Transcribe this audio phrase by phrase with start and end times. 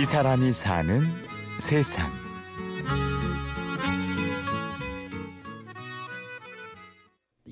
[0.00, 1.00] 이 사람이 사는
[1.58, 2.10] 세상.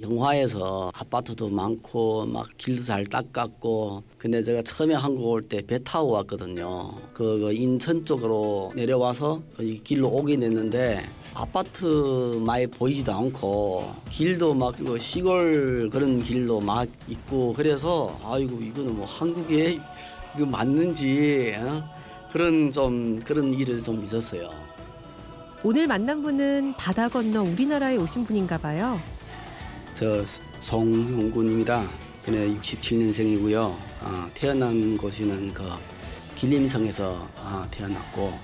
[0.01, 6.11] 영화에서 아파트도 많고 막 길도 잘 닦았고 근데 제가 처음에 한국 올 때 배 타고
[6.13, 6.95] 왔거든요.
[7.13, 11.04] 그, 그 인천 쪽으로 내려와서 이 길로 오게 됐는데
[11.35, 11.85] 아파트
[12.46, 19.78] 많이 보이지도 않고 길도 막그 시골 그런 길도 막 있고 그래서 아이고 이거는 뭐 한국에
[20.37, 21.98] 이거 맞는지 어?
[22.32, 24.50] 그런 좀 그런 일을 좀 있었어요.
[25.62, 29.01] 오늘 만난 분은 바다 건너 우리나라에 오신 분인가 봐요.
[29.95, 30.24] 저
[30.60, 31.84] 송형군입니다.
[32.24, 33.74] 그네 67년생이고요.
[34.02, 35.64] 아, 태어난 곳이는 그
[36.37, 38.38] 길림성에서 아, 태어났고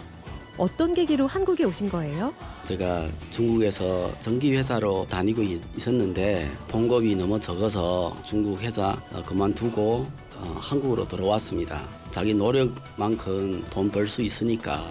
[0.57, 2.33] 어떤 계기로 한국에 오신 거예요?
[2.65, 10.57] 제가 중국에서 전기 회사로 다니고 있, 있었는데 봉급이 너무 적어서 중국 회사 어, 그만두고 어,
[10.61, 11.83] 한국으로 돌아왔습니다.
[12.11, 14.85] 자기 노력만큼 돈 벌 수 있으니까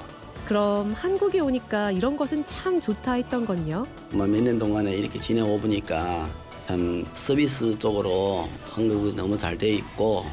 [0.45, 3.85] 그럼 한국에 오니까 이런 것은 참 좋다 했던 건요?
[4.11, 6.27] 뭐 몇 년 동안에 이렇게 지내오 보니까
[6.67, 10.25] 참 서비스 쪽으로 한국이 너무 잘 돼 있고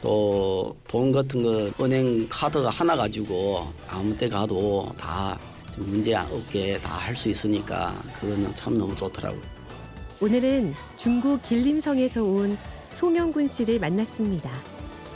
[0.00, 5.38] 또 돈 같은 거 은행 카드가 하나 가지고 아무 때 가도 다
[5.76, 9.40] 문제 없게 다 할 수 있으니까 그거는 참 너무 좋더라고요.
[10.20, 12.58] 오늘은 중국 길림성에서 온
[12.90, 14.50] 송영군 씨를 만났습니다.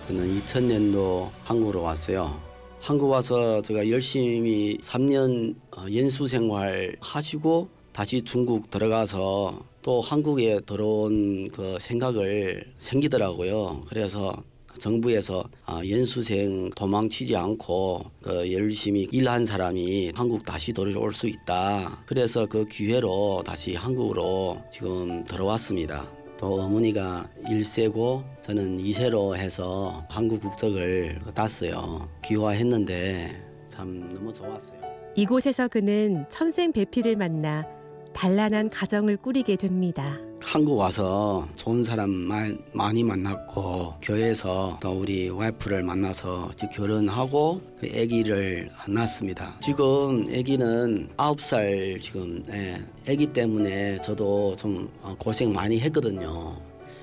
[0.06, 2.40] 저는 2000년도 한국으로 왔어요.
[2.80, 11.48] 한국 와서 제가 열심히 3년 어, 연수 생활 하시고 다시 중국 들어가서 또 한국에 들어온
[11.50, 13.82] 그 생각을 생기더라고요.
[13.88, 14.34] 그래서
[14.82, 22.02] 정부에서 아, 연수생 도망치지 않고 그 열심히 일한 사람이 한국 다시 돌아올 수 있다.
[22.04, 26.04] 그래서 그 기회로 다시 한국으로 지금 들어왔습니다.
[26.36, 32.08] 또 어머니가 1세고 저는 2세로 해서 한국 국적을 땄어요.
[32.24, 34.80] 귀화했는데 참 너무 좋았어요.
[35.14, 37.64] 이곳에서 그는 천생 배필을 만나
[38.12, 40.18] 단란한 가정을 꾸리게 됩니다.
[40.44, 42.10] 한국 와서 좋은 사람
[42.72, 49.58] 많이 만났고 교회에서 또 우리 와이프를 만나서 결혼하고 그 아기를 낳았습니다.
[49.62, 56.60] 지금 아기는 아홉 살 지금 예, 아기 때문에 저도 좀 고생 많이 했거든요.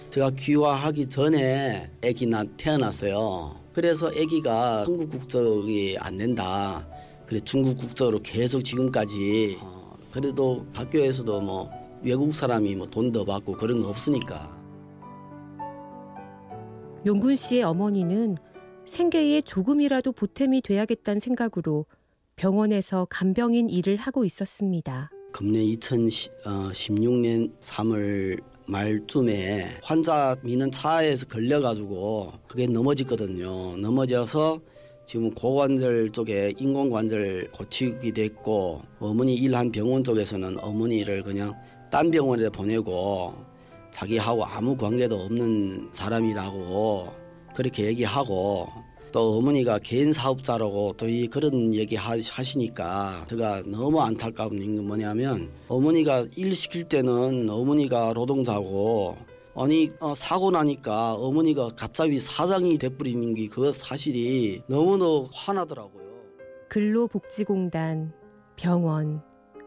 [0.09, 3.55] 제가 귀화하기 전에 아기 나 태어났어요.
[3.73, 6.85] 그래서 아기가 한국 국적이 안 된다.
[7.25, 13.53] 그래 중국 국적으로 계속 지금까지 어, 그래도 학교에서도 뭐 외국 사람이 뭐 돈 더 받고
[13.53, 14.57] 그런 거 없으니까.
[17.05, 18.37] 용군 씨의 어머니는
[18.85, 21.85] 생계에 조금이라도 보탬이 돼야겠다는 생각으로
[22.35, 25.09] 병원에서 간병인 일을 하고 있었습니다.
[25.31, 33.77] 금년 2016년 3월 말쯤에 환자 미는 차에서 걸려가지고 그게 넘어졌거든요.
[33.77, 34.59] 넘어져서
[35.05, 41.55] 지금 고관절 쪽에 인공관절 고치게 됐고 어머니 일한 병원 쪽에서는 어머니를 그냥
[41.91, 43.33] 딴 병원에 보내고
[43.91, 47.07] 자기하고 아무 관계도 없는 사람이라고
[47.55, 48.67] 그렇게 얘기하고
[49.11, 56.25] 또 어머니가 개인 사업자라고 또 이 그런 얘기 하시니까 제가 너무 안타까운 게 뭐냐면 어머니가
[56.35, 59.17] 일 시킬 때는 어머니가 노동자고
[59.55, 66.07] 아니 어, 사고 나니까 어머니가 갑자기 사장이 돼버리는 게 그 사실이 너무너무 화나더라고요.
[66.69, 68.13] 근로복지공단,
[68.55, 69.23] 병원,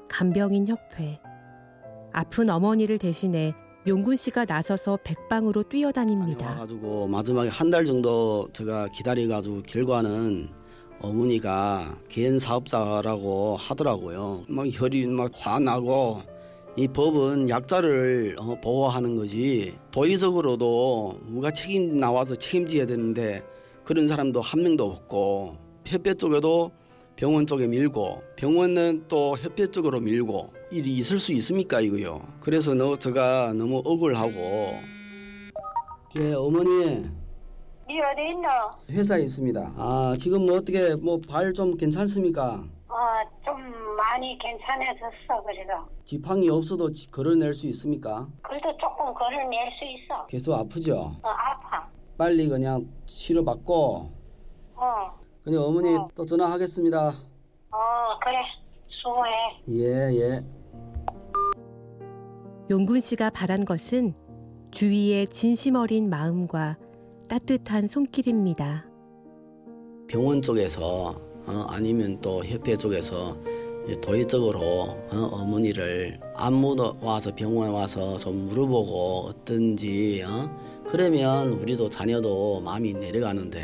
[0.09, 1.19] 간병인협회
[2.13, 3.55] 아픈 어머니를 대신해
[3.87, 6.51] 용군 씨가 나서서 백방으로 뛰어다닙니다.
[6.51, 10.49] 와가지고 마지막에 한 달 정도 제가 기다려가지고 결과는
[11.01, 14.45] 어머니가 개인 사업자라고 하더라고요.
[14.47, 16.23] 막 혈이 막 화나고
[16.77, 23.43] 이 법은 약자를 어, 보호하는 거지 도의적으로도 누가 책임 나와서 책임져야 되는데
[23.85, 25.57] 그런 사람도 한 명도 없고
[25.87, 26.71] 협회 쪽에도
[27.17, 32.21] 병원 쪽에 밀고 병원은 또 협회 쪽으로 밀고 일이 있을 수 있습니까 이거요.
[32.41, 34.75] 그래서 너 제가 너무 억울하고
[36.17, 36.87] 예 어머니
[37.89, 38.49] 니 어디 있노?
[38.91, 39.75] 회사에 있습니다.
[39.77, 42.65] 아 지금 뭐 어떻게 뭐 발 좀 괜찮습니까?
[42.89, 45.73] 어좀 많이 괜찮아졌어 그래도.
[46.05, 48.27] 지팡이 없어도 걸어낼 수 있습니까?
[48.43, 50.27] 그래도 조금 걸어낼 수 있어.
[50.27, 50.97] 계속 아프죠?
[51.23, 51.87] 어 아파.
[52.17, 54.11] 빨리 그냥 치료받고
[54.77, 55.22] 어.
[55.45, 56.09] 그냥 어머니 어.
[56.15, 57.09] 또 전화하겠습니다.
[57.09, 58.37] 어 그래
[58.89, 59.33] 수고해.
[59.71, 60.45] 예 예.
[62.71, 64.15] 용군 씨가 바란 것은
[64.71, 66.79] 주위의 진심 어린 마음과
[67.29, 68.87] 따뜻한 손길입니다.
[70.07, 71.17] 병원 쪽에서
[71.47, 73.37] 어, 아니면 또 협회 쪽에서
[74.01, 74.61] 도의적으로
[75.11, 80.49] 어, 머니를 안무 와서 병원에 와서 좀 물어보고 어떤지 어?
[80.89, 83.61] 그러면 우리도 자녀도 마음이 내려가는데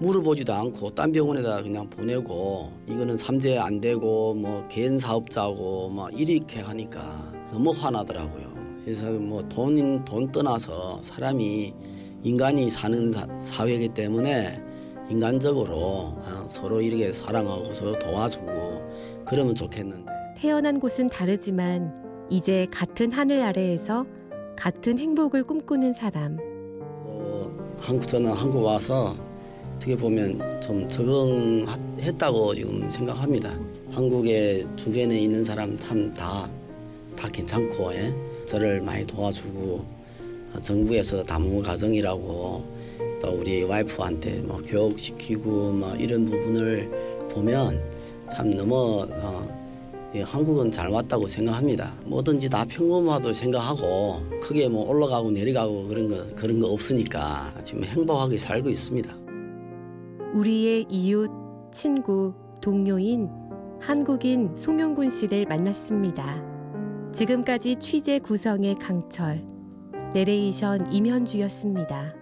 [0.00, 6.60] 물어보지도 않고 딴 병원에다 그냥 보내고 이거는 삼재 안 되고 뭐 개인 사업자고 뭐 이렇게
[6.60, 8.48] 하니까 너무 화나더라고요.
[8.84, 11.74] 그래서 뭐 돈 돈 떠나서 사람이
[12.22, 14.62] 인간이 사는 사, 사회이기 때문에
[15.10, 18.46] 인간적으로 어, 서로 이렇게 사랑하고 서로 도와주고
[19.26, 24.06] 그러면 좋겠는데 태어난 곳은 다르지만 이제 같은 하늘 아래에서
[24.56, 26.38] 같은 행복을 꿈꾸는 사람.
[26.80, 29.16] 어, 한국 저는 한국 와서
[29.78, 33.56] 어떻게 보면 좀 적응했다고 지금 생각합니다.
[33.92, 36.50] 한국에 주변에 있는 사람 참다다
[37.32, 38.12] 괜찮고 예?
[38.44, 39.86] 저를 많이 도와주고
[40.52, 42.78] 어, 정부에서 다문 가정이라고
[43.22, 47.80] 또 우리 와이프한테 뭐 교육 시키고 뭐 이런 부분을 보면
[48.34, 51.94] 참 너무 어, 예, 한국은 잘 왔다고 생각합니다.
[52.04, 58.38] 뭐든지 다 평범하다고 생각하고 크게 뭐 올라가고 내려가고 그런 거 그런 거 없으니까 지금 행복하게
[58.38, 59.27] 살고 있습니다.
[60.34, 61.30] 우리의 이웃,
[61.72, 63.30] 친구, 동료인
[63.80, 66.42] 한국인 송영군 씨를 만났습니다.
[67.12, 69.44] 지금까지 취재 구성의 강철,
[70.12, 72.17] 내레이션 임현주였습니다.